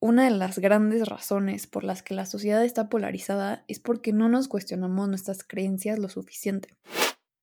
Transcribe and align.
una 0.00 0.24
de 0.24 0.30
las 0.30 0.58
grandes 0.58 1.06
razones 1.06 1.66
por 1.66 1.84
las 1.84 2.02
que 2.02 2.14
la 2.14 2.24
sociedad 2.24 2.64
está 2.64 2.88
polarizada 2.88 3.64
es 3.68 3.78
porque 3.80 4.12
no 4.12 4.30
nos 4.30 4.48
cuestionamos 4.48 5.08
nuestras 5.08 5.44
creencias 5.44 5.98
lo 5.98 6.08
suficiente. 6.08 6.74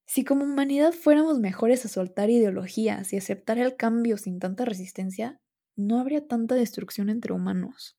Si 0.07 0.23
como 0.23 0.43
humanidad 0.43 0.91
fuéramos 0.91 1.39
mejores 1.39 1.85
a 1.85 1.89
soltar 1.89 2.31
ideologías 2.31 3.13
y 3.13 3.17
aceptar 3.17 3.59
el 3.59 3.75
cambio 3.75 4.17
sin 4.17 4.39
tanta 4.39 4.65
resistencia, 4.65 5.39
no 5.75 5.99
habría 5.99 6.27
tanta 6.27 6.55
destrucción 6.55 7.09
entre 7.09 7.33
humanos. 7.33 7.95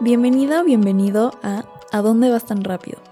Bienvenida 0.00 0.60
o 0.60 0.64
bienvenido 0.64 1.30
a 1.42 1.64
¿A 1.92 2.00
dónde 2.00 2.30
vas 2.30 2.46
tan 2.46 2.64
rápido? 2.64 3.11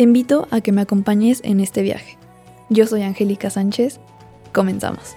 Te 0.00 0.04
invito 0.04 0.48
a 0.50 0.62
que 0.62 0.72
me 0.72 0.80
acompañes 0.80 1.42
en 1.44 1.60
este 1.60 1.82
viaje. 1.82 2.16
Yo 2.70 2.86
soy 2.86 3.02
Angélica 3.02 3.50
Sánchez. 3.50 4.00
Comenzamos. 4.50 5.14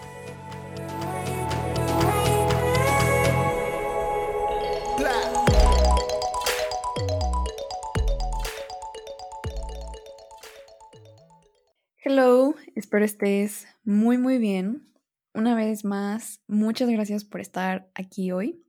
Hello, 12.04 12.54
espero 12.76 13.06
estés 13.06 13.66
muy 13.86 14.18
muy 14.18 14.38
bien. 14.38 14.92
Una 15.34 15.56
vez 15.56 15.86
más, 15.86 16.42
muchas 16.46 16.90
gracias 16.90 17.24
por 17.24 17.40
estar 17.40 17.90
aquí 17.96 18.34
hoy. 18.34 18.62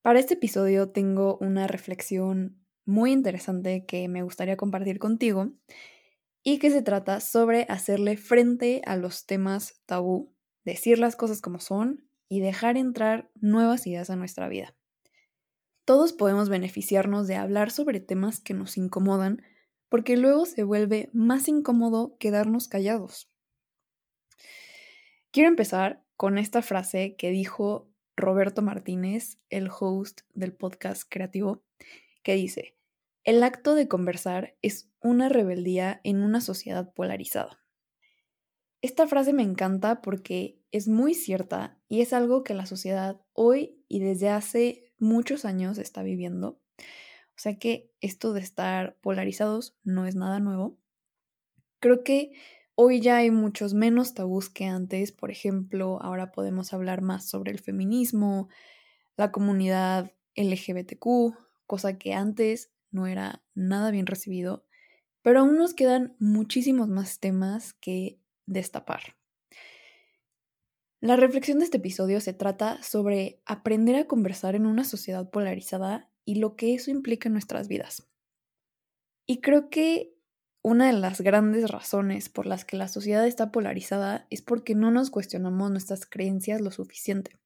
Para 0.00 0.18
este 0.18 0.32
episodio 0.32 0.88
tengo 0.88 1.36
una 1.42 1.66
reflexión 1.66 2.65
muy 2.86 3.12
interesante 3.12 3.84
que 3.84 4.08
me 4.08 4.22
gustaría 4.22 4.56
compartir 4.56 4.98
contigo 4.98 5.52
y 6.42 6.58
que 6.58 6.70
se 6.70 6.80
trata 6.80 7.20
sobre 7.20 7.66
hacerle 7.68 8.16
frente 8.16 8.80
a 8.86 8.96
los 8.96 9.26
temas 9.26 9.82
tabú, 9.84 10.32
decir 10.64 10.98
las 10.98 11.16
cosas 11.16 11.40
como 11.40 11.58
son 11.60 12.08
y 12.28 12.40
dejar 12.40 12.76
entrar 12.76 13.30
nuevas 13.34 13.86
ideas 13.86 14.10
a 14.10 14.16
nuestra 14.16 14.48
vida. 14.48 14.74
Todos 15.84 16.12
podemos 16.12 16.48
beneficiarnos 16.48 17.26
de 17.26 17.36
hablar 17.36 17.70
sobre 17.70 18.00
temas 18.00 18.40
que 18.40 18.54
nos 18.54 18.76
incomodan 18.76 19.42
porque 19.88 20.16
luego 20.16 20.46
se 20.46 20.62
vuelve 20.62 21.10
más 21.12 21.48
incómodo 21.48 22.16
quedarnos 22.18 22.68
callados. 22.68 23.30
Quiero 25.32 25.48
empezar 25.48 26.04
con 26.16 26.38
esta 26.38 26.62
frase 26.62 27.14
que 27.16 27.30
dijo 27.30 27.90
Roberto 28.16 28.62
Martínez, 28.62 29.38
el 29.50 29.68
host 29.68 30.20
del 30.32 30.54
podcast 30.54 31.02
creativo, 31.08 31.62
que 32.22 32.34
dice, 32.34 32.75
el 33.26 33.42
acto 33.42 33.74
de 33.74 33.88
conversar 33.88 34.56
es 34.62 34.88
una 35.02 35.28
rebeldía 35.28 36.00
en 36.04 36.22
una 36.22 36.40
sociedad 36.40 36.94
polarizada. 36.94 37.58
Esta 38.82 39.08
frase 39.08 39.32
me 39.32 39.42
encanta 39.42 40.00
porque 40.00 40.62
es 40.70 40.86
muy 40.86 41.12
cierta 41.12 41.78
y 41.88 42.02
es 42.02 42.12
algo 42.12 42.44
que 42.44 42.54
la 42.54 42.66
sociedad 42.66 43.20
hoy 43.32 43.82
y 43.88 43.98
desde 43.98 44.30
hace 44.30 44.94
muchos 44.98 45.44
años 45.44 45.76
está 45.78 46.04
viviendo. 46.04 46.60
O 46.78 47.38
sea 47.38 47.58
que 47.58 47.92
esto 48.00 48.32
de 48.32 48.40
estar 48.40 48.96
polarizados 49.00 49.76
no 49.82 50.06
es 50.06 50.14
nada 50.14 50.38
nuevo. 50.38 50.78
Creo 51.80 52.04
que 52.04 52.32
Hoy 52.78 53.00
ya 53.00 53.16
hay 53.16 53.30
muchos 53.30 53.72
menos 53.72 54.12
tabús 54.12 54.50
que 54.50 54.66
antes, 54.66 55.10
por 55.10 55.30
ejemplo, 55.30 55.98
ahora 56.02 56.30
podemos 56.30 56.74
hablar 56.74 57.00
más 57.00 57.26
sobre 57.26 57.50
el 57.50 57.58
feminismo, 57.58 58.50
la 59.16 59.32
comunidad 59.32 60.12
LGBTQ, 60.34 61.32
cosa 61.66 61.96
que 61.96 62.12
antes 62.12 62.75
no 62.90 63.06
era 63.06 63.42
nada 63.54 63.90
bien 63.90 64.06
recibido, 64.06 64.64
pero 65.22 65.40
aún 65.40 65.56
nos 65.56 65.74
quedan 65.74 66.14
muchísimos 66.18 66.88
más 66.88 67.18
temas 67.20 67.74
que 67.74 68.20
destapar. 68.46 69.16
La 71.00 71.16
reflexión 71.16 71.58
de 71.58 71.64
este 71.66 71.76
episodio 71.76 72.20
se 72.20 72.32
trata 72.32 72.82
sobre 72.82 73.40
aprender 73.44 73.96
a 73.96 74.06
conversar 74.06 74.54
en 74.54 74.66
una 74.66 74.82
sociedad 74.84 75.28
polarizada 75.30 76.10
y 76.24 76.36
lo 76.36 76.56
que 76.56 76.74
eso 76.74 76.90
implica 76.90 77.28
en 77.28 77.34
nuestras 77.34 77.68
vidas. 77.68 78.08
Y 79.26 79.40
creo 79.40 79.68
que 79.68 80.16
una 80.62 80.86
de 80.86 80.94
las 80.94 81.20
grandes 81.20 81.70
razones 81.70 82.28
por 82.28 82.46
las 82.46 82.64
que 82.64 82.76
la 82.76 82.88
sociedad 82.88 83.26
está 83.26 83.52
polarizada 83.52 84.26
es 84.30 84.42
porque 84.42 84.74
no 84.74 84.90
nos 84.90 85.10
cuestionamos 85.10 85.70
nuestras 85.70 86.06
creencias 86.06 86.60
lo 86.60 86.72
suficiente. 86.72 87.36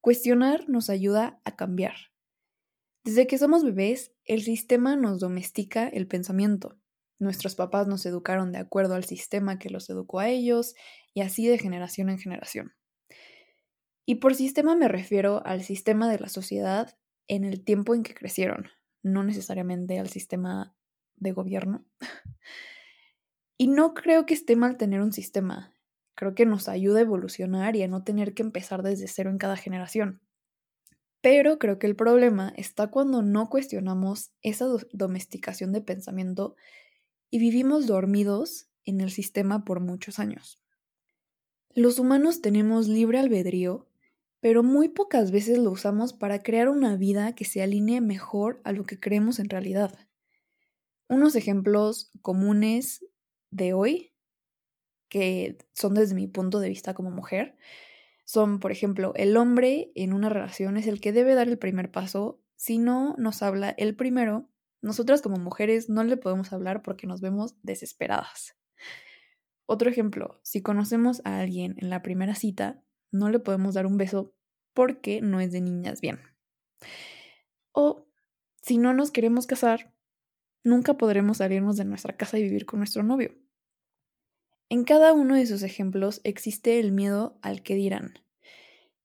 Cuestionar 0.00 0.68
nos 0.68 0.90
ayuda 0.90 1.40
a 1.44 1.56
cambiar. 1.56 2.13
Desde 3.04 3.26
que 3.26 3.36
somos 3.36 3.62
bebés, 3.62 4.12
el 4.24 4.42
sistema 4.42 4.96
nos 4.96 5.20
domestica 5.20 5.88
el 5.88 6.06
pensamiento. 6.06 6.78
Nuestros 7.18 7.54
papás 7.54 7.86
nos 7.86 8.06
educaron 8.06 8.50
de 8.50 8.58
acuerdo 8.58 8.94
al 8.94 9.04
sistema 9.04 9.58
que 9.58 9.68
los 9.68 9.90
educó 9.90 10.20
a 10.20 10.30
ellos 10.30 10.74
y 11.12 11.20
así 11.20 11.46
de 11.46 11.58
generación 11.58 12.08
en 12.08 12.18
generación. 12.18 12.72
Y 14.06 14.16
por 14.16 14.34
sistema 14.34 14.74
me 14.74 14.88
refiero 14.88 15.44
al 15.44 15.62
sistema 15.62 16.10
de 16.10 16.18
la 16.18 16.28
sociedad 16.30 16.96
en 17.28 17.44
el 17.44 17.62
tiempo 17.62 17.94
en 17.94 18.02
que 18.04 18.14
crecieron, 18.14 18.68
no 19.02 19.22
necesariamente 19.22 19.98
al 19.98 20.08
sistema 20.08 20.74
de 21.16 21.32
gobierno. 21.32 21.84
Y 23.56 23.68
no 23.68 23.94
creo 23.94 24.26
que 24.26 24.34
esté 24.34 24.56
mal 24.56 24.76
tener 24.76 25.00
un 25.00 25.12
sistema. 25.12 25.72
Creo 26.16 26.34
que 26.34 26.44
nos 26.44 26.68
ayuda 26.68 26.98
a 26.98 27.02
evolucionar 27.02 27.76
y 27.76 27.84
a 27.84 27.88
no 27.88 28.02
tener 28.02 28.34
que 28.34 28.42
empezar 28.42 28.82
desde 28.82 29.06
cero 29.06 29.30
en 29.30 29.38
cada 29.38 29.56
generación. 29.56 30.23
Pero 31.24 31.58
creo 31.58 31.78
que 31.78 31.86
el 31.86 31.96
problema 31.96 32.52
está 32.54 32.88
cuando 32.88 33.22
no 33.22 33.48
cuestionamos 33.48 34.32
esa 34.42 34.66
domesticación 34.92 35.72
de 35.72 35.80
pensamiento 35.80 36.54
y 37.30 37.38
vivimos 37.38 37.86
dormidos 37.86 38.68
en 38.84 39.00
el 39.00 39.10
sistema 39.10 39.64
por 39.64 39.80
muchos 39.80 40.18
años. 40.18 40.60
Los 41.74 41.98
humanos 41.98 42.42
tenemos 42.42 42.88
libre 42.88 43.18
albedrío, 43.18 43.88
pero 44.40 44.62
muy 44.62 44.90
pocas 44.90 45.30
veces 45.30 45.56
lo 45.56 45.70
usamos 45.70 46.12
para 46.12 46.42
crear 46.42 46.68
una 46.68 46.94
vida 46.94 47.34
que 47.34 47.46
se 47.46 47.62
alinee 47.62 48.02
mejor 48.02 48.60
a 48.62 48.72
lo 48.72 48.84
que 48.84 49.00
creemos 49.00 49.38
en 49.38 49.48
realidad. 49.48 49.98
Unos 51.08 51.36
ejemplos 51.36 52.10
comunes 52.20 53.02
de 53.50 53.72
hoy, 53.72 54.12
que 55.08 55.56
son 55.72 55.94
desde 55.94 56.14
mi 56.14 56.26
punto 56.26 56.60
de 56.60 56.68
vista 56.68 56.92
como 56.92 57.10
mujer, 57.10 57.56
son, 58.24 58.58
por 58.58 58.72
ejemplo, 58.72 59.12
el 59.16 59.36
hombre 59.36 59.92
en 59.94 60.12
una 60.12 60.28
relación 60.28 60.76
es 60.76 60.86
el 60.86 61.00
que 61.00 61.12
debe 61.12 61.34
dar 61.34 61.48
el 61.48 61.58
primer 61.58 61.90
paso. 61.90 62.40
Si 62.56 62.78
no 62.78 63.14
nos 63.18 63.42
habla 63.42 63.70
el 63.76 63.96
primero, 63.96 64.50
nosotras 64.80 65.22
como 65.22 65.36
mujeres 65.36 65.88
no 65.88 66.04
le 66.04 66.16
podemos 66.16 66.52
hablar 66.52 66.82
porque 66.82 67.06
nos 67.06 67.20
vemos 67.20 67.56
desesperadas. 67.62 68.56
Otro 69.66 69.90
ejemplo, 69.90 70.40
si 70.42 70.62
conocemos 70.62 71.22
a 71.24 71.40
alguien 71.40 71.76
en 71.78 71.90
la 71.90 72.02
primera 72.02 72.34
cita, 72.34 72.82
no 73.10 73.30
le 73.30 73.38
podemos 73.38 73.74
dar 73.74 73.86
un 73.86 73.96
beso 73.96 74.34
porque 74.74 75.20
no 75.20 75.40
es 75.40 75.52
de 75.52 75.60
niñas 75.60 76.00
bien. 76.00 76.20
O 77.72 78.06
si 78.62 78.78
no 78.78 78.92
nos 78.92 79.10
queremos 79.10 79.46
casar, 79.46 79.94
nunca 80.64 80.94
podremos 80.94 81.38
salirnos 81.38 81.76
de 81.76 81.84
nuestra 81.84 82.16
casa 82.16 82.38
y 82.38 82.42
vivir 82.42 82.66
con 82.66 82.80
nuestro 82.80 83.02
novio. 83.02 83.34
En 84.68 84.84
cada 84.84 85.12
uno 85.12 85.34
de 85.34 85.42
esos 85.42 85.62
ejemplos 85.62 86.20
existe 86.24 86.80
el 86.80 86.92
miedo 86.92 87.38
al 87.42 87.62
que 87.62 87.74
dirán. 87.74 88.14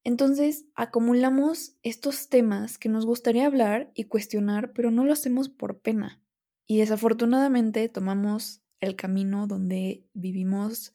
Entonces 0.04 0.66
acumulamos 0.76 1.76
estos 1.84 2.30
temas 2.30 2.78
que 2.78 2.90
nos 2.90 3.06
gustaría 3.06 3.46
hablar 3.46 3.92
y 3.94 4.06
cuestionar, 4.06 4.74
pero 4.74 4.92
no 4.92 5.06
lo 5.06 5.14
hacemos 5.14 5.50
por 5.50 5.80
pena. 5.80 6.22
Y 6.66 6.78
desafortunadamente 6.78 7.90
tomamos 7.90 8.62
el 8.80 8.96
camino 8.96 9.48
donde 9.48 10.06
vivimos 10.14 10.94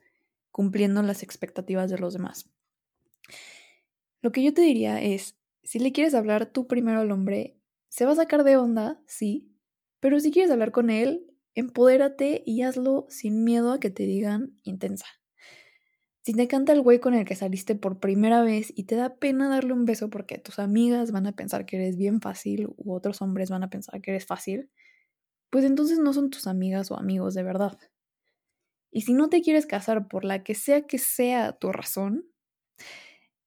cumpliendo 0.51 1.03
las 1.03 1.23
expectativas 1.23 1.91
de 1.91 1.99
los 1.99 2.15
demás. 2.15 2.49
Lo 4.23 4.33
que 4.33 4.43
yo 4.43 4.55
te 4.55 4.63
diría 4.63 5.03
es, 5.03 5.37
si 5.63 5.79
le 5.79 5.93
quieres 5.93 6.15
hablar 6.15 6.47
tú 6.47 6.67
primero 6.67 7.01
al 7.01 7.11
hombre, 7.11 7.59
se 7.89 8.07
va 8.07 8.13
a 8.13 8.17
sacar 8.17 8.45
de 8.45 8.57
onda, 8.57 9.03
sí, 9.07 9.53
pero 10.01 10.19
si 10.21 10.31
quieres 10.31 10.51
hablar 10.51 10.73
con 10.73 10.91
él, 10.91 11.34
empodérate 11.55 12.43
y 12.47 12.63
hazlo 12.63 13.07
sin 13.09 13.45
miedo 13.45 13.73
a 13.73 13.81
que 13.81 13.91
te 13.91 14.05
digan 14.05 14.59
intensa. 14.63 15.07
Si 16.23 16.33
te 16.33 16.49
canta 16.49 16.73
el 16.73 16.81
güey 16.81 17.01
con 17.01 17.15
el 17.15 17.27
que 17.27 17.37
saliste 17.37 17.75
por 17.75 18.01
primera 18.01 18.43
vez 18.43 18.73
y 18.75 18.85
te 18.85 18.97
da 18.97 19.17
pena 19.17 19.49
darle 19.49 19.75
un 19.75 19.85
beso 19.85 20.09
porque 20.09 20.39
tus 20.39 20.59
amigas 20.59 21.13
van 21.13 21.27
a 21.27 21.33
pensar 21.33 21.67
que 21.67 21.77
eres 21.77 21.97
bien 21.97 22.21
fácil 22.21 22.69
u 22.77 22.95
otros 22.95 23.21
hombres 23.21 23.51
van 23.51 23.63
a 23.63 23.71
pensar 23.71 24.01
que 24.01 24.11
eres 24.11 24.25
fácil, 24.27 24.71
pues 25.51 25.65
entonces 25.65 25.99
no 25.99 26.13
son 26.13 26.31
tus 26.31 26.47
amigas 26.47 26.91
o 26.91 26.99
amigos 26.99 27.35
de 27.35 27.43
verdad. 27.43 27.79
Y 28.91 29.03
si 29.03 29.13
no 29.13 29.29
te 29.29 29.43
quieres 29.43 29.67
casar 29.67 30.09
por 30.09 30.25
la 30.25 30.43
que 30.43 30.55
sea 30.55 30.87
que 30.87 30.99
sea 30.99 31.53
tu 31.53 31.73
razón, 31.73 32.25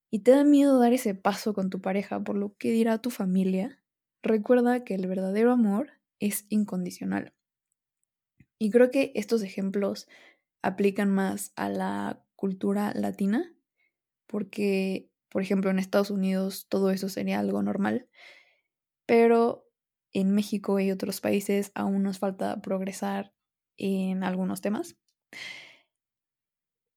y 0.10 0.20
te 0.20 0.32
da 0.32 0.44
miedo 0.44 0.80
dar 0.80 0.94
ese 0.94 1.16
paso 1.16 1.54
con 1.54 1.70
tu 1.70 1.82
pareja 1.82 2.24
por 2.24 2.38
lo 2.38 2.56
que 2.58 2.72
dirá 2.72 3.00
tu 3.02 3.10
familia, 3.10 3.82
recuerda 4.24 4.84
que 4.84 4.96
el 4.96 5.08
verdadero 5.08 5.52
amor 5.52 5.92
es 6.20 6.46
incondicional. 6.50 7.34
Y 8.60 8.72
creo 8.72 8.92
que 8.92 9.12
estos 9.16 9.44
ejemplos 9.44 10.08
aplican 10.62 11.10
más 11.10 11.54
a 11.56 11.70
la 11.70 12.24
cultura 12.36 12.92
latina, 12.96 13.54
porque, 14.28 15.10
por 15.30 15.42
ejemplo, 15.42 15.70
en 15.70 15.80
Estados 15.80 16.12
Unidos 16.12 16.68
todo 16.70 16.92
eso 16.92 17.10
sería 17.10 17.40
algo 17.40 17.62
normal, 17.62 18.08
pero 19.06 19.68
en 20.14 20.32
México 20.34 20.80
y 20.80 20.92
otros 20.92 21.22
países 21.22 21.72
aún 21.76 22.04
nos 22.04 22.20
falta 22.20 22.62
progresar 22.62 23.34
en 23.78 24.24
algunos 24.24 24.62
temas. 24.62 24.98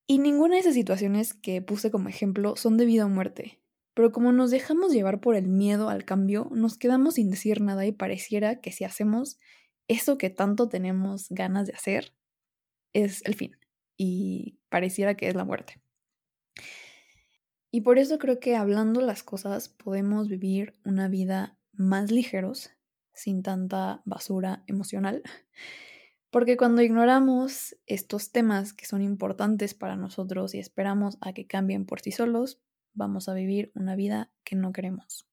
Y 0.07 0.19
ninguna 0.19 0.55
de 0.55 0.61
esas 0.63 0.75
situaciones 0.75 1.35
que 1.35 1.63
puse 1.63 1.91
como 1.91 2.09
ejemplo 2.09 2.57
son 2.57 2.77
de 2.77 2.87
vida 2.87 3.07
o 3.07 3.09
muerte. 3.09 3.61
Pero 3.95 4.13
como 4.13 4.33
nos 4.33 4.51
dejamos 4.51 4.93
llevar 4.93 5.21
por 5.21 5.37
el 5.37 5.49
miedo 5.49 5.89
al 5.89 6.05
cambio, 6.05 6.49
nos 6.53 6.79
quedamos 6.79 7.15
sin 7.15 7.31
decir 7.31 7.61
nada 7.61 7.87
y 7.87 7.93
pareciera 7.93 8.61
que 8.61 8.73
si 8.73 8.85
hacemos 8.85 9.39
eso 9.91 10.19
que 10.19 10.31
tanto 10.31 10.69
tenemos 10.69 11.29
ganas 11.31 11.67
de 11.67 11.75
hacer, 11.75 12.15
es 12.93 13.25
el 13.27 13.35
fin. 13.35 13.57
Y 13.97 14.59
pareciera 14.69 15.17
que 15.17 15.29
es 15.29 15.35
la 15.35 15.45
muerte. 15.45 15.81
Y 17.71 17.83
por 17.83 17.99
eso 17.99 18.19
creo 18.19 18.41
que 18.41 18.57
hablando 18.57 19.01
las 19.01 19.23
cosas 19.23 19.69
podemos 19.69 20.29
vivir 20.29 20.75
una 20.85 21.09
vida 21.09 21.59
más 21.73 22.11
ligeros, 22.11 22.71
sin 23.13 23.43
tanta 23.43 24.03
basura 24.05 24.65
emocional 24.67 25.23
porque 26.31 26.57
cuando 26.57 26.83
ignoramos 26.83 27.77
estos 27.87 28.31
temas 28.31 28.73
que 28.73 28.87
son 28.87 29.03
importantes 29.03 29.75
para 29.75 29.97
nosotros 29.97 30.55
y 30.55 30.61
esperamos 30.61 31.19
a 31.21 31.33
que 31.33 31.47
cambien 31.47 31.87
por 31.87 32.01
sí 32.01 32.13
solos, 32.13 32.61
vamos 32.95 33.29
a 33.29 33.35
vivir 33.35 33.73
una 33.75 33.97
vida 33.97 34.31
que 34.45 34.55
no 34.55 34.73
queremos. 34.73 35.30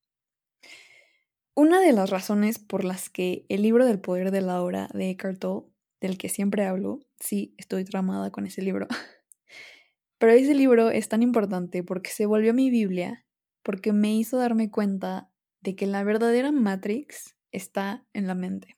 Una 1.60 1.82
de 1.82 1.92
las 1.92 2.12
razones 2.12 2.60
por 2.60 2.84
las 2.84 3.10
que 3.10 3.44
el 3.50 3.64
libro 3.64 3.88
del 3.88 4.00
poder 4.00 4.30
de 4.30 4.42
la 4.42 4.62
hora 4.62 4.90
de 4.94 5.10
Eckhart 5.10 5.40
Tolle, 5.40 5.66
del 6.00 6.20
que 6.20 6.30
siempre 6.30 6.68
hablo, 6.68 7.00
sí, 7.20 7.56
estoy 7.58 7.84
tramada 7.84 8.30
con 8.30 8.46
ese 8.46 8.62
libro, 8.62 8.88
pero 10.20 10.34
ese 10.34 10.54
libro 10.54 10.92
es 10.92 11.10
tan 11.10 11.24
importante 11.24 11.82
porque 11.82 12.12
se 12.12 12.28
volvió 12.28 12.54
mi 12.54 12.70
Biblia, 12.70 13.26
porque 13.64 13.92
me 13.92 14.16
hizo 14.16 14.38
darme 14.38 14.70
cuenta 14.70 15.32
de 15.62 15.76
que 15.76 15.88
la 15.88 16.04
verdadera 16.04 16.52
Matrix 16.52 17.36
está 17.52 18.06
en 18.14 18.28
la 18.28 18.36
mente. 18.36 18.78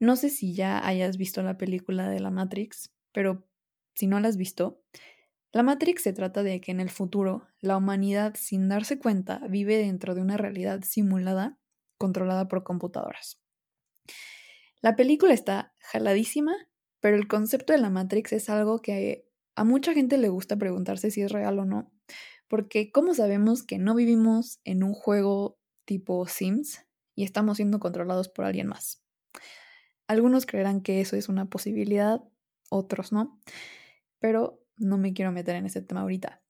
No 0.00 0.16
sé 0.16 0.30
si 0.30 0.56
ya 0.56 0.84
hayas 0.84 1.18
visto 1.18 1.40
la 1.44 1.56
película 1.56 2.08
de 2.08 2.18
la 2.18 2.32
Matrix, 2.32 2.92
pero 3.12 3.46
si 3.94 4.08
no 4.08 4.18
la 4.18 4.26
has 4.26 4.36
visto, 4.36 4.82
la 5.54 5.62
Matrix 5.62 6.02
se 6.02 6.12
trata 6.12 6.42
de 6.42 6.60
que 6.60 6.72
en 6.72 6.80
el 6.80 6.90
futuro 6.90 7.46
la 7.60 7.76
humanidad 7.76 8.34
sin 8.36 8.68
darse 8.68 8.98
cuenta 8.98 9.40
vive 9.48 9.76
dentro 9.76 10.16
de 10.16 10.20
una 10.20 10.36
realidad 10.36 10.80
simulada 10.82 11.60
controlada 11.96 12.48
por 12.48 12.64
computadoras. 12.64 13.40
La 14.80 14.96
película 14.96 15.32
está 15.32 15.72
jaladísima, 15.78 16.56
pero 16.98 17.16
el 17.16 17.28
concepto 17.28 17.72
de 17.72 17.78
la 17.78 17.88
Matrix 17.88 18.32
es 18.32 18.50
algo 18.50 18.82
que 18.82 19.28
a 19.54 19.62
mucha 19.62 19.94
gente 19.94 20.18
le 20.18 20.28
gusta 20.28 20.56
preguntarse 20.56 21.12
si 21.12 21.22
es 21.22 21.30
real 21.30 21.56
o 21.60 21.64
no, 21.64 21.92
porque 22.48 22.90
¿cómo 22.90 23.14
sabemos 23.14 23.62
que 23.62 23.78
no 23.78 23.94
vivimos 23.94 24.58
en 24.64 24.82
un 24.82 24.92
juego 24.92 25.60
tipo 25.84 26.26
Sims 26.26 26.84
y 27.14 27.22
estamos 27.22 27.58
siendo 27.58 27.78
controlados 27.78 28.28
por 28.28 28.44
alguien 28.44 28.66
más? 28.66 29.04
Algunos 30.08 30.46
creerán 30.46 30.80
que 30.80 31.00
eso 31.00 31.14
es 31.14 31.28
una 31.28 31.48
posibilidad, 31.48 32.24
otros 32.70 33.12
no, 33.12 33.40
pero 34.18 34.63
no 34.76 34.98
me 34.98 35.12
quiero 35.12 35.32
meter 35.32 35.56
en 35.56 35.66
ese 35.66 35.82
tema 35.82 36.02
ahorita. 36.02 36.42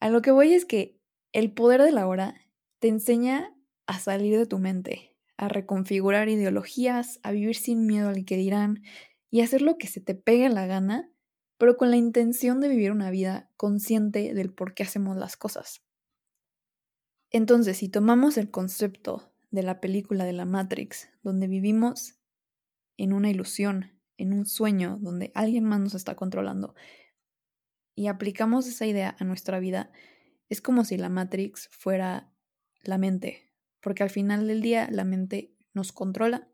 A 0.00 0.10
lo 0.10 0.22
que 0.22 0.30
voy 0.30 0.52
es 0.52 0.64
que 0.64 0.98
el 1.32 1.52
poder 1.52 1.82
de 1.82 1.92
la 1.92 2.06
hora 2.06 2.34
te 2.78 2.88
enseña 2.88 3.54
a 3.86 3.98
salir 3.98 4.38
de 4.38 4.46
tu 4.46 4.58
mente, 4.58 5.16
a 5.36 5.48
reconfigurar 5.48 6.28
ideologías, 6.28 7.20
a 7.22 7.32
vivir 7.32 7.56
sin 7.56 7.86
miedo 7.86 8.08
al 8.08 8.24
que 8.24 8.36
dirán 8.36 8.82
y 9.30 9.40
hacer 9.40 9.62
lo 9.62 9.78
que 9.78 9.88
se 9.88 10.00
te 10.00 10.14
pegue 10.14 10.48
la 10.48 10.66
gana, 10.66 11.10
pero 11.58 11.76
con 11.76 11.90
la 11.90 11.96
intención 11.96 12.60
de 12.60 12.68
vivir 12.68 12.92
una 12.92 13.10
vida 13.10 13.50
consciente 13.56 14.32
del 14.34 14.52
por 14.52 14.74
qué 14.74 14.84
hacemos 14.84 15.16
las 15.16 15.36
cosas. 15.36 15.82
Entonces, 17.30 17.76
si 17.78 17.88
tomamos 17.88 18.38
el 18.38 18.50
concepto 18.50 19.32
de 19.50 19.62
la 19.62 19.80
película 19.80 20.24
de 20.24 20.32
la 20.32 20.44
Matrix, 20.44 21.10
donde 21.22 21.46
vivimos 21.46 22.18
en 22.96 23.12
una 23.12 23.30
ilusión, 23.30 23.98
en 24.16 24.32
un 24.32 24.46
sueño 24.46 24.98
donde 25.00 25.30
alguien 25.34 25.64
más 25.64 25.80
nos 25.80 25.94
está 25.94 26.14
controlando 26.14 26.74
y 27.98 28.06
aplicamos 28.06 28.68
esa 28.68 28.86
idea 28.86 29.16
a 29.18 29.24
nuestra 29.24 29.58
vida, 29.58 29.90
es 30.48 30.62
como 30.62 30.84
si 30.84 30.96
la 30.96 31.08
Matrix 31.08 31.68
fuera 31.72 32.32
la 32.84 32.96
mente, 32.96 33.50
porque 33.80 34.04
al 34.04 34.10
final 34.10 34.46
del 34.46 34.62
día 34.62 34.88
la 34.88 35.02
mente 35.02 35.56
nos 35.74 35.90
controla 35.90 36.48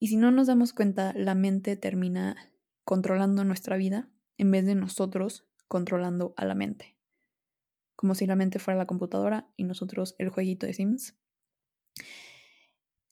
y 0.00 0.08
si 0.08 0.16
no 0.16 0.32
nos 0.32 0.48
damos 0.48 0.72
cuenta, 0.72 1.12
la 1.14 1.36
mente 1.36 1.76
termina 1.76 2.34
controlando 2.82 3.44
nuestra 3.44 3.76
vida 3.76 4.10
en 4.36 4.50
vez 4.50 4.66
de 4.66 4.74
nosotros 4.74 5.46
controlando 5.68 6.34
a 6.36 6.44
la 6.44 6.56
mente. 6.56 6.96
Como 7.94 8.16
si 8.16 8.26
la 8.26 8.34
mente 8.34 8.58
fuera 8.58 8.78
la 8.78 8.86
computadora 8.88 9.48
y 9.56 9.62
nosotros 9.62 10.16
el 10.18 10.28
jueguito 10.28 10.66
de 10.66 10.74
Sims. 10.74 11.16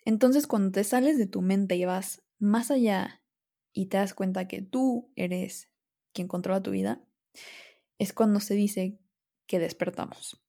Entonces, 0.05 0.49
cuando 0.49 0.73
te 0.73 0.83
sales 0.83 1.17
de 1.17 1.29
tu 1.29 1.43
mente 1.43 1.77
y 1.77 1.85
vas 1.85 2.25
más 2.41 2.73
allá 2.73 3.23
y 3.73 3.87
te 3.87 3.99
das 3.99 4.15
cuenta 4.15 4.49
que 4.49 4.63
tú 4.63 5.13
eres 5.15 5.71
quien 6.13 6.27
controla 6.27 6.61
tu 6.61 6.73
vida, 6.73 7.07
es 7.99 8.13
cuando 8.13 8.41
se 8.41 8.55
dice 8.55 8.99
que 9.47 9.59
despertamos. 9.59 10.43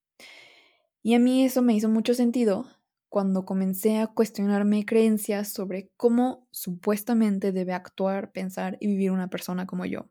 Y 1.04 1.14
a 1.14 1.20
mí 1.20 1.44
eso 1.44 1.62
me 1.62 1.74
hizo 1.74 1.90
mucho 1.90 2.14
sentido 2.14 2.68
cuando 3.10 3.46
comencé 3.46 3.98
a 4.00 4.08
cuestionarme 4.08 4.86
creencias 4.86 5.50
sobre 5.50 5.90
cómo 5.96 6.48
supuestamente 6.52 7.52
debe 7.52 7.74
actuar, 7.74 8.32
pensar 8.32 8.78
y 8.82 8.88
vivir 8.88 9.12
una 9.12 9.30
persona 9.30 9.66
como 9.66 9.86
yo. 9.86 10.10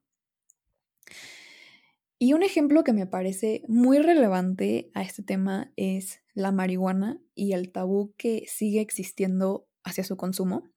Y 2.19 2.33
un 2.33 2.43
ejemplo 2.43 2.83
que 2.83 2.95
me 2.95 3.07
parece 3.07 3.63
muy 3.69 3.99
relevante 3.99 4.91
a 4.95 5.03
este 5.03 5.23
tema 5.23 5.73
es 5.77 6.21
la 6.33 6.51
marihuana 6.51 7.21
y 7.35 7.53
el 7.53 7.71
tabú 7.71 8.15
que 8.17 8.45
sigue 8.49 8.81
existiendo 8.81 9.69
hacia 9.85 10.03
su 10.03 10.17
consumo 10.17 10.71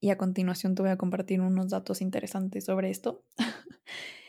y 0.00 0.10
a 0.10 0.16
continuación 0.16 0.74
te 0.74 0.82
voy 0.82 0.90
a 0.90 0.96
compartir 0.96 1.40
unos 1.40 1.68
datos 1.68 2.00
interesantes 2.00 2.64
sobre 2.64 2.90
esto. 2.90 3.24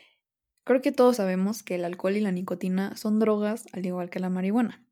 Creo 0.64 0.80
que 0.80 0.92
todos 0.92 1.16
sabemos 1.16 1.62
que 1.62 1.74
el 1.74 1.84
alcohol 1.84 2.16
y 2.16 2.20
la 2.20 2.30
nicotina 2.30 2.96
son 2.96 3.18
drogas 3.18 3.66
al 3.72 3.84
igual 3.84 4.10
que 4.10 4.20
la 4.20 4.30
marihuana, 4.30 4.84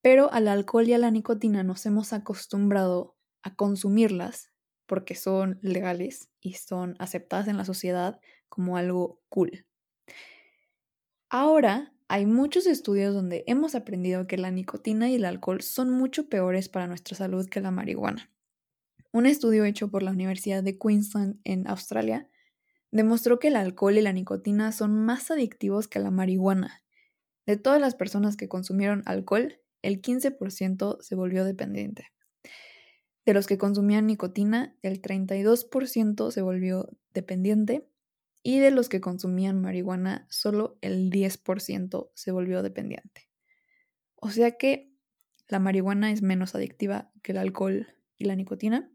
pero 0.00 0.32
al 0.32 0.46
alcohol 0.46 0.88
y 0.88 0.92
a 0.92 0.98
la 0.98 1.10
nicotina 1.10 1.64
nos 1.64 1.84
hemos 1.86 2.12
acostumbrado 2.12 3.16
a 3.42 3.54
consumirlas 3.56 4.52
porque 4.86 5.14
son 5.14 5.58
legales 5.62 6.30
y 6.40 6.54
son 6.54 6.96
aceptadas 6.98 7.48
en 7.48 7.56
la 7.56 7.64
sociedad 7.64 8.20
como 8.48 8.76
algo 8.76 9.20
cool. 9.28 9.66
Ahora 11.30 11.94
hay 12.08 12.26
muchos 12.26 12.66
estudios 12.66 13.14
donde 13.14 13.42
hemos 13.46 13.74
aprendido 13.74 14.26
que 14.26 14.36
la 14.36 14.50
nicotina 14.50 15.08
y 15.08 15.14
el 15.14 15.24
alcohol 15.24 15.62
son 15.62 15.90
mucho 15.90 16.28
peores 16.28 16.68
para 16.68 16.86
nuestra 16.86 17.16
salud 17.16 17.48
que 17.48 17.60
la 17.60 17.70
marihuana. 17.70 18.30
Un 19.12 19.26
estudio 19.26 19.64
hecho 19.64 19.90
por 19.90 20.02
la 20.02 20.10
Universidad 20.10 20.62
de 20.62 20.78
Queensland 20.78 21.40
en 21.44 21.66
Australia 21.66 22.28
demostró 22.92 23.38
que 23.38 23.48
el 23.48 23.56
alcohol 23.56 23.98
y 23.98 24.02
la 24.02 24.12
nicotina 24.12 24.70
son 24.70 24.94
más 25.04 25.30
adictivos 25.30 25.88
que 25.88 25.98
la 25.98 26.10
marihuana. 26.10 26.84
De 27.46 27.56
todas 27.56 27.80
las 27.80 27.96
personas 27.96 28.36
que 28.36 28.48
consumieron 28.48 29.02
alcohol, 29.06 29.58
el 29.82 30.00
15% 30.00 30.98
se 31.00 31.14
volvió 31.16 31.44
dependiente. 31.44 32.12
De 33.24 33.34
los 33.34 33.46
que 33.46 33.58
consumían 33.58 34.06
nicotina, 34.06 34.76
el 34.82 35.00
32% 35.00 36.30
se 36.30 36.42
volvió 36.42 36.88
dependiente 37.12 37.88
y 38.42 38.58
de 38.58 38.70
los 38.70 38.88
que 38.88 39.00
consumían 39.00 39.60
marihuana, 39.60 40.26
solo 40.28 40.76
el 40.80 41.10
10% 41.10 42.10
se 42.14 42.30
volvió 42.32 42.62
dependiente. 42.62 43.28
O 44.16 44.30
sea 44.30 44.52
que 44.52 44.92
la 45.48 45.60
marihuana 45.60 46.10
es 46.10 46.22
menos 46.22 46.54
adictiva 46.54 47.10
que 47.22 47.32
el 47.32 47.38
alcohol 47.38 47.88
y 48.18 48.24
la 48.24 48.36
nicotina. 48.36 48.90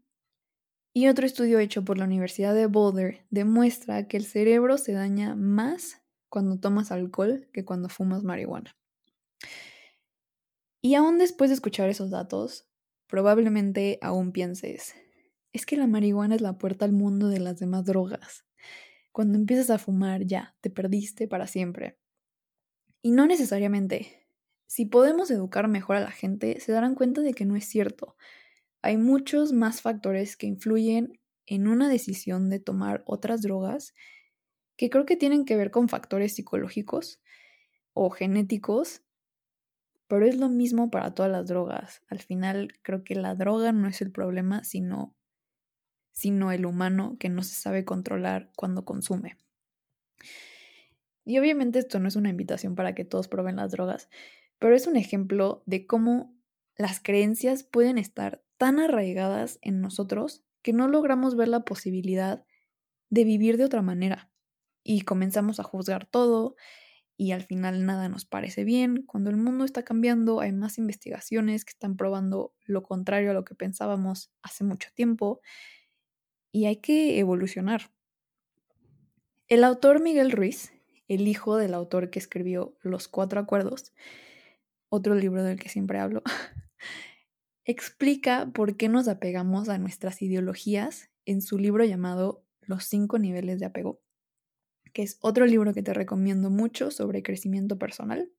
Y 0.98 1.06
otro 1.06 1.26
estudio 1.26 1.60
hecho 1.60 1.84
por 1.84 1.96
la 1.96 2.06
Universidad 2.06 2.56
de 2.56 2.66
Boulder 2.66 3.24
demuestra 3.30 4.08
que 4.08 4.16
el 4.16 4.24
cerebro 4.24 4.78
se 4.78 4.90
daña 4.90 5.36
más 5.36 6.02
cuando 6.28 6.58
tomas 6.58 6.90
alcohol 6.90 7.48
que 7.52 7.64
cuando 7.64 7.88
fumas 7.88 8.24
marihuana. 8.24 8.76
Y 10.82 10.96
aún 10.96 11.18
después 11.18 11.50
de 11.50 11.54
escuchar 11.54 11.88
esos 11.88 12.10
datos, 12.10 12.68
probablemente 13.06 14.00
aún 14.02 14.32
pienses, 14.32 14.96
es 15.52 15.66
que 15.66 15.76
la 15.76 15.86
marihuana 15.86 16.34
es 16.34 16.40
la 16.40 16.58
puerta 16.58 16.84
al 16.84 16.90
mundo 16.90 17.28
de 17.28 17.38
las 17.38 17.60
demás 17.60 17.84
drogas. 17.84 18.44
Cuando 19.12 19.38
empiezas 19.38 19.70
a 19.70 19.78
fumar 19.78 20.24
ya, 20.24 20.56
te 20.60 20.68
perdiste 20.68 21.28
para 21.28 21.46
siempre. 21.46 21.96
Y 23.02 23.12
no 23.12 23.24
necesariamente. 23.26 24.26
Si 24.66 24.84
podemos 24.84 25.30
educar 25.30 25.68
mejor 25.68 25.94
a 25.94 26.00
la 26.00 26.10
gente, 26.10 26.58
se 26.58 26.72
darán 26.72 26.96
cuenta 26.96 27.20
de 27.20 27.34
que 27.34 27.44
no 27.44 27.54
es 27.54 27.66
cierto 27.66 28.16
hay 28.82 28.96
muchos 28.96 29.52
más 29.52 29.82
factores 29.82 30.36
que 30.36 30.46
influyen 30.46 31.20
en 31.46 31.66
una 31.66 31.88
decisión 31.88 32.50
de 32.50 32.60
tomar 32.60 33.02
otras 33.06 33.42
drogas 33.42 33.94
que 34.76 34.90
creo 34.90 35.06
que 35.06 35.16
tienen 35.16 35.44
que 35.44 35.56
ver 35.56 35.70
con 35.70 35.88
factores 35.88 36.34
psicológicos 36.34 37.20
o 37.92 38.10
genéticos, 38.10 39.02
pero 40.06 40.24
es 40.24 40.36
lo 40.36 40.48
mismo 40.48 40.90
para 40.90 41.14
todas 41.14 41.32
las 41.32 41.48
drogas. 41.48 42.02
Al 42.08 42.20
final 42.20 42.72
creo 42.82 43.02
que 43.02 43.14
la 43.14 43.34
droga 43.34 43.72
no 43.72 43.88
es 43.88 44.00
el 44.00 44.12
problema, 44.12 44.62
sino, 44.62 45.16
sino 46.12 46.52
el 46.52 46.64
humano 46.64 47.16
que 47.18 47.28
no 47.28 47.42
se 47.42 47.54
sabe 47.54 47.84
controlar 47.84 48.52
cuando 48.56 48.84
consume. 48.84 49.36
Y 51.24 51.38
obviamente 51.38 51.80
esto 51.80 51.98
no 51.98 52.08
es 52.08 52.16
una 52.16 52.30
invitación 52.30 52.74
para 52.74 52.94
que 52.94 53.04
todos 53.04 53.28
prueben 53.28 53.56
las 53.56 53.72
drogas, 53.72 54.08
pero 54.58 54.74
es 54.74 54.86
un 54.86 54.96
ejemplo 54.96 55.62
de 55.66 55.86
cómo 55.86 56.34
las 56.76 57.00
creencias 57.00 57.64
pueden 57.64 57.98
estar 57.98 58.42
tan 58.58 58.80
arraigadas 58.80 59.58
en 59.62 59.80
nosotros 59.80 60.44
que 60.62 60.72
no 60.72 60.88
logramos 60.88 61.36
ver 61.36 61.48
la 61.48 61.64
posibilidad 61.64 62.44
de 63.10 63.24
vivir 63.24 63.56
de 63.56 63.64
otra 63.64 63.80
manera 63.80 64.30
y 64.82 65.02
comenzamos 65.02 65.60
a 65.60 65.62
juzgar 65.62 66.06
todo 66.06 66.56
y 67.16 67.32
al 67.32 67.42
final 67.42 67.84
nada 67.84 68.08
nos 68.08 68.24
parece 68.24 68.64
bien. 68.64 69.02
Cuando 69.02 69.30
el 69.30 69.36
mundo 69.36 69.64
está 69.64 69.82
cambiando, 69.82 70.40
hay 70.40 70.52
más 70.52 70.78
investigaciones 70.78 71.64
que 71.64 71.70
están 71.70 71.96
probando 71.96 72.54
lo 72.64 72.82
contrario 72.82 73.32
a 73.32 73.34
lo 73.34 73.44
que 73.44 73.54
pensábamos 73.54 74.30
hace 74.42 74.64
mucho 74.64 74.90
tiempo 74.94 75.40
y 76.52 76.66
hay 76.66 76.76
que 76.76 77.18
evolucionar. 77.18 77.90
El 79.48 79.64
autor 79.64 80.00
Miguel 80.00 80.30
Ruiz, 80.30 80.72
el 81.08 81.26
hijo 81.26 81.56
del 81.56 81.74
autor 81.74 82.10
que 82.10 82.18
escribió 82.18 82.76
Los 82.82 83.08
Cuatro 83.08 83.40
Acuerdos, 83.40 83.92
otro 84.88 85.14
libro 85.14 85.42
del 85.42 85.58
que 85.58 85.68
siempre 85.68 85.98
hablo, 85.98 86.22
explica 87.68 88.50
por 88.54 88.78
qué 88.78 88.88
nos 88.88 89.08
apegamos 89.08 89.68
a 89.68 89.76
nuestras 89.76 90.22
ideologías 90.22 91.10
en 91.26 91.42
su 91.42 91.58
libro 91.58 91.84
llamado 91.84 92.42
Los 92.62 92.84
cinco 92.84 93.18
niveles 93.18 93.60
de 93.60 93.66
apego, 93.66 94.00
que 94.94 95.02
es 95.02 95.18
otro 95.20 95.44
libro 95.44 95.74
que 95.74 95.82
te 95.82 95.92
recomiendo 95.92 96.48
mucho 96.48 96.90
sobre 96.90 97.22
crecimiento 97.22 97.78
personal. 97.78 98.32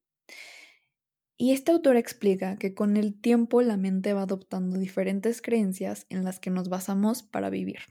Y 1.38 1.52
este 1.52 1.72
autor 1.72 1.96
explica 1.96 2.58
que 2.58 2.74
con 2.74 2.98
el 2.98 3.22
tiempo 3.22 3.62
la 3.62 3.78
mente 3.78 4.14
va 4.14 4.24
adoptando 4.24 4.80
diferentes 4.80 5.44
creencias 5.44 6.08
en 6.10 6.24
las 6.24 6.40
que 6.40 6.50
nos 6.50 6.68
basamos 6.68 7.22
para 7.22 7.52
vivir. 7.52 7.82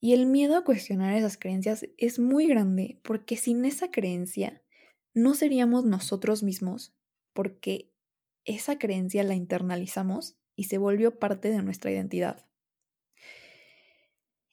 Y 0.00 0.14
el 0.14 0.24
miedo 0.24 0.56
a 0.56 0.64
cuestionar 0.64 1.14
esas 1.14 1.36
creencias 1.36 1.86
es 1.98 2.18
muy 2.18 2.46
grande 2.46 3.00
porque 3.04 3.36
sin 3.36 3.66
esa 3.66 3.90
creencia 3.90 4.62
no 5.14 5.34
seríamos 5.34 5.84
nosotros 5.84 6.42
mismos 6.42 6.96
porque 7.34 7.93
esa 8.44 8.78
creencia 8.78 9.22
la 9.24 9.34
internalizamos 9.34 10.36
y 10.56 10.64
se 10.64 10.78
volvió 10.78 11.18
parte 11.18 11.50
de 11.50 11.62
nuestra 11.62 11.90
identidad. 11.90 12.46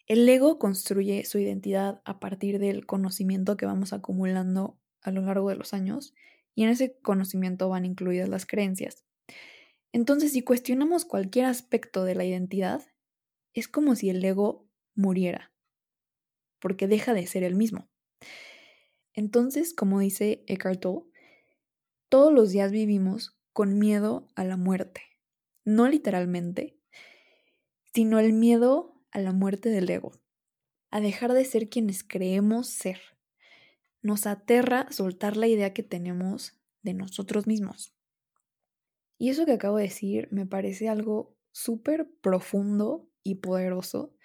El 0.07 0.27
ego 0.27 0.60
construye 0.60 1.24
su 1.25 1.39
identidad 1.39 2.01
a 2.03 2.19
partir 2.19 2.60
del 2.60 2.86
conocimiento 2.86 3.55
que 3.55 3.65
vamos 3.65 3.93
acumulando 3.93 4.77
a 5.01 5.12
lo 5.12 5.21
largo 5.21 5.50
de 5.50 5.55
los 5.55 5.74
años 5.74 6.13
y 6.53 6.63
en 6.63 6.69
ese 6.69 6.98
conocimiento 7.00 7.69
van 7.69 7.86
incluidas 7.86 8.27
las 8.27 8.45
creencias. 8.45 9.05
Entonces, 9.93 10.31
si 10.31 10.41
cuestionamos 10.41 11.05
cualquier 11.05 11.45
aspecto 11.45 12.03
de 12.03 12.15
la 12.15 12.25
identidad, 12.25 12.81
es 13.53 13.67
como 13.67 13.95
si 13.95 14.10
el 14.10 14.24
ego 14.24 14.67
muriera, 14.95 15.51
porque 16.60 16.88
deja 16.88 17.13
de 17.13 17.27
ser 17.27 17.43
el 17.43 17.55
mismo. 17.55 17.89
Entonces, 19.13 19.74
como 19.74 20.00
dice 20.00 20.43
Eckhart 20.48 20.81
Tolle, 20.81 21.05
todos 22.10 22.33
los 22.33 22.51
días 22.51 22.71
vivimos 22.71 23.38
con 23.53 23.77
miedo 23.77 24.27
a 24.36 24.43
la 24.43 24.58
muerte. 24.58 25.01
No 25.63 25.88
literalmente, 25.88 26.79
sino 27.93 28.20
el 28.20 28.34
miedo 28.34 29.01
a 29.12 29.20
la 29.20 29.34
muerte 29.34 29.70
del 29.70 29.89
ego, 29.89 30.13
a 30.89 31.01
dejar 31.01 31.34
de 31.34 31.46
ser 31.46 31.70
quienes 31.70 32.03
creemos 32.03 32.67
ser. 32.67 33.00
Nos 34.01 34.25
aterra 34.25 34.88
soltar 34.89 35.38
la 35.38 35.48
idea 35.48 35.74
que 35.74 35.84
tenemos 35.84 36.60
de 36.81 36.93
nosotros 36.93 37.48
mismos. 37.48 37.96
Y 39.17 39.29
eso 39.29 39.46
que 39.46 39.51
acabo 39.53 39.77
de 39.77 39.84
decir 39.84 40.27
me 40.31 40.46
parece 40.46 40.89
algo 40.89 41.38
súper 41.51 42.10
profundo 42.22 43.10
y 43.24 43.36
poderoso, 43.36 44.15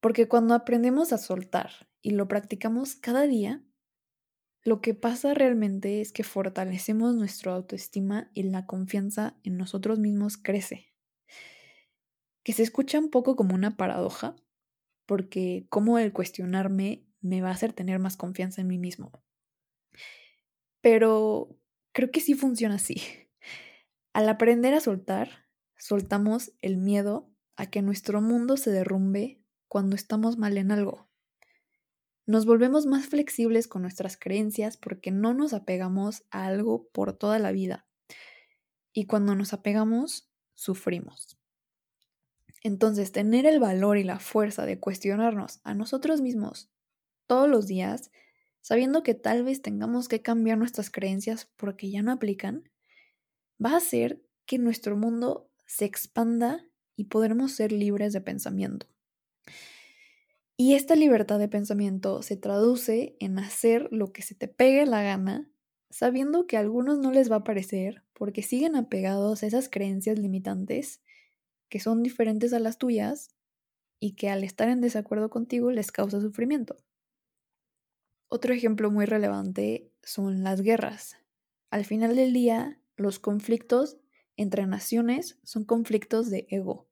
porque 0.00 0.28
cuando 0.28 0.54
aprendemos 0.54 1.12
a 1.12 1.18
soltar 1.18 1.88
y 2.02 2.10
lo 2.10 2.26
practicamos 2.26 2.96
cada 2.96 3.26
día, 3.26 3.64
lo 4.66 4.80
que 4.80 4.94
pasa 4.94 5.32
realmente 5.32 6.00
es 6.00 6.12
que 6.12 6.24
fortalecemos 6.24 7.14
nuestra 7.14 7.54
autoestima 7.54 8.32
y 8.34 8.42
la 8.42 8.66
confianza 8.66 9.38
en 9.44 9.56
nosotros 9.56 10.00
mismos 10.00 10.36
crece. 10.36 10.92
Que 12.42 12.52
se 12.52 12.64
escucha 12.64 12.98
un 12.98 13.10
poco 13.10 13.36
como 13.36 13.54
una 13.54 13.76
paradoja, 13.76 14.34
porque 15.06 15.66
como 15.68 16.00
el 16.00 16.12
cuestionarme 16.12 17.06
me 17.20 17.42
va 17.42 17.50
a 17.50 17.52
hacer 17.52 17.72
tener 17.72 18.00
más 18.00 18.16
confianza 18.16 18.60
en 18.60 18.66
mí 18.66 18.76
mismo. 18.76 19.12
Pero 20.80 21.56
creo 21.92 22.10
que 22.10 22.20
sí 22.20 22.34
funciona 22.34 22.74
así. 22.74 22.96
Al 24.12 24.28
aprender 24.28 24.74
a 24.74 24.80
soltar, 24.80 25.46
soltamos 25.78 26.52
el 26.60 26.76
miedo 26.76 27.32
a 27.54 27.70
que 27.70 27.82
nuestro 27.82 28.20
mundo 28.20 28.56
se 28.56 28.72
derrumbe 28.72 29.40
cuando 29.68 29.94
estamos 29.94 30.38
mal 30.38 30.58
en 30.58 30.72
algo. 30.72 31.05
Nos 32.26 32.44
volvemos 32.44 32.86
más 32.86 33.06
flexibles 33.06 33.68
con 33.68 33.82
nuestras 33.82 34.16
creencias 34.16 34.76
porque 34.76 35.12
no 35.12 35.32
nos 35.32 35.52
apegamos 35.52 36.24
a 36.30 36.46
algo 36.46 36.88
por 36.88 37.12
toda 37.12 37.38
la 37.38 37.52
vida. 37.52 37.86
Y 38.92 39.06
cuando 39.06 39.36
nos 39.36 39.52
apegamos, 39.52 40.28
sufrimos. 40.54 41.38
Entonces, 42.62 43.12
tener 43.12 43.46
el 43.46 43.60
valor 43.60 43.96
y 43.96 44.02
la 44.02 44.18
fuerza 44.18 44.66
de 44.66 44.80
cuestionarnos 44.80 45.60
a 45.62 45.74
nosotros 45.74 46.20
mismos 46.20 46.68
todos 47.28 47.48
los 47.48 47.68
días, 47.68 48.10
sabiendo 48.60 49.04
que 49.04 49.14
tal 49.14 49.44
vez 49.44 49.62
tengamos 49.62 50.08
que 50.08 50.20
cambiar 50.20 50.58
nuestras 50.58 50.90
creencias 50.90 51.48
porque 51.56 51.92
ya 51.92 52.02
no 52.02 52.10
aplican, 52.10 52.68
va 53.64 53.74
a 53.74 53.76
hacer 53.76 54.20
que 54.46 54.58
nuestro 54.58 54.96
mundo 54.96 55.48
se 55.66 55.84
expanda 55.84 56.66
y 56.96 57.04
podremos 57.04 57.52
ser 57.52 57.70
libres 57.70 58.12
de 58.12 58.20
pensamiento. 58.20 58.88
Y 60.58 60.74
esta 60.74 60.96
libertad 60.96 61.38
de 61.38 61.48
pensamiento 61.48 62.22
se 62.22 62.36
traduce 62.36 63.16
en 63.20 63.38
hacer 63.38 63.88
lo 63.90 64.12
que 64.12 64.22
se 64.22 64.34
te 64.34 64.48
pegue 64.48 64.86
la 64.86 65.02
gana, 65.02 65.50
sabiendo 65.90 66.46
que 66.46 66.56
a 66.56 66.60
algunos 66.60 66.98
no 66.98 67.12
les 67.12 67.30
va 67.30 67.36
a 67.36 67.44
parecer 67.44 68.02
porque 68.14 68.42
siguen 68.42 68.74
apegados 68.74 69.42
a 69.42 69.46
esas 69.46 69.68
creencias 69.68 70.18
limitantes 70.18 71.02
que 71.68 71.78
son 71.78 72.02
diferentes 72.02 72.54
a 72.54 72.58
las 72.58 72.78
tuyas 72.78 73.28
y 74.00 74.14
que 74.14 74.30
al 74.30 74.44
estar 74.44 74.68
en 74.68 74.80
desacuerdo 74.80 75.28
contigo 75.28 75.70
les 75.70 75.92
causa 75.92 76.20
sufrimiento. 76.20 76.76
Otro 78.28 78.54
ejemplo 78.54 78.90
muy 78.90 79.04
relevante 79.04 79.92
son 80.02 80.42
las 80.42 80.62
guerras. 80.62 81.16
Al 81.70 81.84
final 81.84 82.16
del 82.16 82.32
día, 82.32 82.80
los 82.96 83.18
conflictos 83.18 83.98
entre 84.36 84.66
naciones 84.66 85.38
son 85.44 85.64
conflictos 85.64 86.30
de 86.30 86.46
ego. 86.50 86.88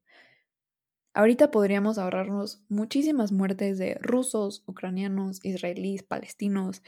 Ahorita 1.14 1.52
podríamos 1.52 1.96
ahorrarnos 1.96 2.60
muchísimas 2.68 3.30
muertes 3.30 3.78
de 3.78 3.94
rusos, 4.00 4.64
ucranianos, 4.66 5.38
israelíes, 5.44 6.02
palestinos, 6.02 6.82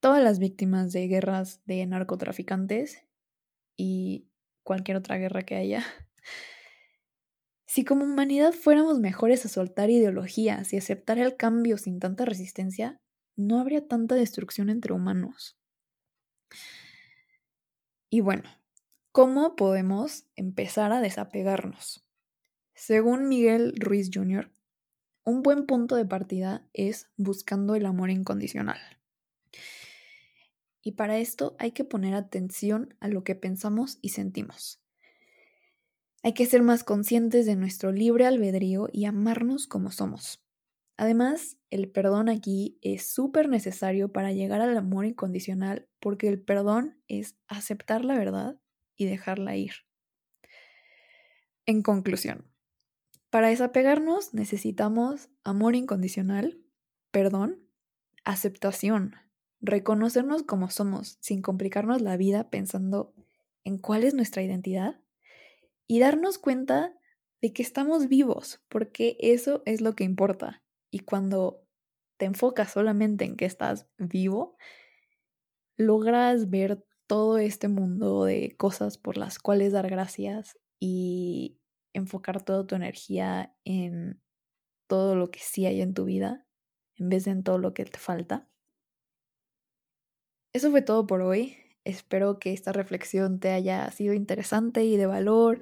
todas 0.00 0.22
las 0.22 0.40
víctimas 0.40 0.92
de 0.92 1.06
guerras 1.06 1.62
de 1.64 1.86
narcotraficantes 1.86 3.04
y 3.76 4.26
cualquier 4.64 4.96
otra 4.96 5.18
guerra 5.18 5.44
que 5.44 5.54
haya. 5.54 5.84
Si 7.70 7.84
como 7.84 8.06
humanidad 8.06 8.54
fuéramos 8.54 8.98
mejores 8.98 9.44
a 9.44 9.48
soltar 9.48 9.90
ideologías 9.90 10.72
y 10.72 10.78
aceptar 10.78 11.18
el 11.18 11.36
cambio 11.36 11.76
sin 11.76 12.00
tanta 12.00 12.24
resistencia, 12.24 12.98
no 13.36 13.60
habría 13.60 13.86
tanta 13.86 14.14
destrucción 14.14 14.70
entre 14.70 14.94
humanos. 14.94 15.56
Y 18.10 18.20
bueno, 18.20 18.50
¿cómo 19.12 19.54
podemos 19.54 20.24
empezar 20.34 20.92
a 20.92 21.00
desapegarnos? 21.00 22.07
Según 22.78 23.28
Miguel 23.28 23.74
Ruiz 23.76 24.08
Jr., 24.14 24.52
un 25.24 25.42
buen 25.42 25.66
punto 25.66 25.96
de 25.96 26.06
partida 26.06 26.64
es 26.72 27.10
buscando 27.16 27.74
el 27.74 27.84
amor 27.84 28.08
incondicional. 28.08 28.78
Y 30.80 30.92
para 30.92 31.18
esto 31.18 31.56
hay 31.58 31.72
que 31.72 31.82
poner 31.82 32.14
atención 32.14 32.94
a 33.00 33.08
lo 33.08 33.24
que 33.24 33.34
pensamos 33.34 33.98
y 34.00 34.10
sentimos. 34.10 34.80
Hay 36.22 36.34
que 36.34 36.46
ser 36.46 36.62
más 36.62 36.84
conscientes 36.84 37.46
de 37.46 37.56
nuestro 37.56 37.90
libre 37.90 38.26
albedrío 38.26 38.88
y 38.92 39.06
amarnos 39.06 39.66
como 39.66 39.90
somos. 39.90 40.40
Además, 40.96 41.56
el 41.70 41.90
perdón 41.90 42.28
aquí 42.28 42.78
es 42.80 43.10
súper 43.10 43.48
necesario 43.48 44.12
para 44.12 44.30
llegar 44.30 44.60
al 44.60 44.76
amor 44.76 45.04
incondicional 45.04 45.88
porque 45.98 46.28
el 46.28 46.40
perdón 46.40 46.96
es 47.08 47.36
aceptar 47.48 48.04
la 48.04 48.16
verdad 48.16 48.60
y 48.94 49.06
dejarla 49.06 49.56
ir. 49.56 49.72
En 51.66 51.82
conclusión, 51.82 52.47
para 53.30 53.48
desapegarnos 53.48 54.32
necesitamos 54.34 55.28
amor 55.44 55.74
incondicional, 55.74 56.58
perdón, 57.10 57.68
aceptación, 58.24 59.14
reconocernos 59.60 60.42
como 60.42 60.70
somos 60.70 61.18
sin 61.20 61.42
complicarnos 61.42 62.00
la 62.00 62.16
vida 62.16 62.50
pensando 62.50 63.14
en 63.64 63.78
cuál 63.78 64.04
es 64.04 64.14
nuestra 64.14 64.42
identidad 64.42 65.00
y 65.86 66.00
darnos 66.00 66.38
cuenta 66.38 66.94
de 67.40 67.52
que 67.52 67.62
estamos 67.62 68.08
vivos, 68.08 68.62
porque 68.68 69.16
eso 69.20 69.62
es 69.64 69.80
lo 69.80 69.94
que 69.94 70.04
importa. 70.04 70.62
Y 70.90 71.00
cuando 71.00 71.62
te 72.16 72.26
enfocas 72.26 72.72
solamente 72.72 73.24
en 73.24 73.36
que 73.36 73.44
estás 73.44 73.86
vivo, 73.98 74.56
logras 75.76 76.50
ver 76.50 76.84
todo 77.06 77.38
este 77.38 77.68
mundo 77.68 78.24
de 78.24 78.54
cosas 78.56 78.98
por 78.98 79.16
las 79.16 79.38
cuales 79.38 79.72
dar 79.72 79.88
gracias 79.88 80.58
y 80.80 81.57
enfocar 81.98 82.42
toda 82.42 82.66
tu 82.66 82.74
energía 82.74 83.54
en 83.64 84.20
todo 84.86 85.14
lo 85.14 85.30
que 85.30 85.40
sí 85.40 85.66
hay 85.66 85.82
en 85.82 85.94
tu 85.94 86.04
vida 86.04 86.46
en 86.98 87.08
vez 87.08 87.24
de 87.24 87.30
en 87.30 87.42
todo 87.42 87.58
lo 87.58 87.74
que 87.74 87.84
te 87.84 87.98
falta. 87.98 88.48
Eso 90.52 90.70
fue 90.70 90.82
todo 90.82 91.06
por 91.06 91.22
hoy. 91.22 91.56
Espero 91.84 92.38
que 92.38 92.52
esta 92.52 92.72
reflexión 92.72 93.38
te 93.38 93.52
haya 93.52 93.90
sido 93.90 94.14
interesante 94.14 94.84
y 94.84 94.96
de 94.96 95.06
valor 95.06 95.60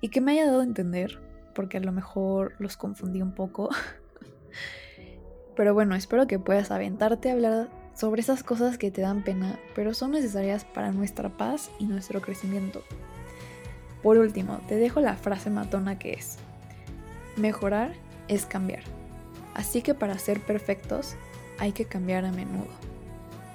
y 0.00 0.08
que 0.08 0.20
me 0.20 0.32
haya 0.32 0.46
dado 0.46 0.60
a 0.60 0.64
entender, 0.64 1.20
porque 1.54 1.78
a 1.78 1.80
lo 1.80 1.92
mejor 1.92 2.54
los 2.58 2.76
confundí 2.76 3.22
un 3.22 3.34
poco. 3.34 3.70
Pero 5.56 5.74
bueno, 5.74 5.94
espero 5.94 6.26
que 6.26 6.38
puedas 6.38 6.70
aventarte 6.70 7.30
a 7.30 7.34
hablar 7.34 7.70
sobre 7.94 8.22
esas 8.22 8.42
cosas 8.42 8.78
que 8.78 8.90
te 8.90 9.02
dan 9.02 9.24
pena, 9.24 9.58
pero 9.74 9.92
son 9.92 10.12
necesarias 10.12 10.64
para 10.64 10.90
nuestra 10.90 11.36
paz 11.36 11.70
y 11.78 11.84
nuestro 11.84 12.22
crecimiento. 12.22 12.82
Por 14.02 14.18
último, 14.18 14.60
te 14.66 14.76
dejo 14.76 15.00
la 15.00 15.16
frase 15.16 15.50
matona 15.50 15.98
que 15.98 16.12
es, 16.12 16.38
mejorar 17.36 17.92
es 18.28 18.46
cambiar. 18.46 18.82
Así 19.54 19.82
que 19.82 19.94
para 19.94 20.18
ser 20.18 20.40
perfectos 20.40 21.16
hay 21.58 21.72
que 21.72 21.84
cambiar 21.84 22.24
a 22.24 22.32
menudo. 22.32 22.70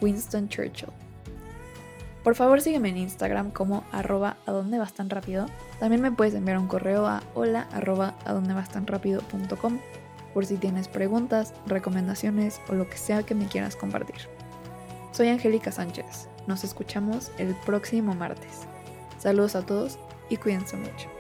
Winston 0.02 0.50
Churchill. 0.50 0.90
Por 2.24 2.36
favor 2.36 2.60
sígueme 2.60 2.90
en 2.90 2.98
Instagram 2.98 3.52
como 3.52 3.84
arroba 3.92 4.38
tan 4.96 5.10
rápido. 5.10 5.46
También 5.80 6.02
me 6.02 6.12
puedes 6.12 6.34
enviar 6.34 6.58
un 6.58 6.68
correo 6.68 7.06
a 7.06 7.22
hola 7.34 7.68
arroba 7.72 8.16
tan 8.72 8.86
por 10.34 10.46
si 10.46 10.58
tienes 10.58 10.88
preguntas, 10.88 11.54
recomendaciones 11.66 12.60
o 12.68 12.74
lo 12.74 12.90
que 12.90 12.98
sea 12.98 13.24
que 13.24 13.36
me 13.36 13.46
quieras 13.46 13.76
compartir. 13.76 14.28
Soy 15.12 15.30
Angélica 15.30 15.72
Sánchez. 15.72 16.28
Nos 16.46 16.64
escuchamos 16.64 17.32
el 17.38 17.56
próximo 17.66 18.16
martes. 18.16 18.68
Saludos 19.18 19.56
a 19.56 19.66
todos 19.66 19.98
y 20.30 20.38
cuídense 20.38 20.78
mucho. 20.78 21.15